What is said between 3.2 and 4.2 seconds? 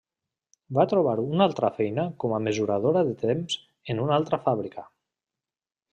temps en una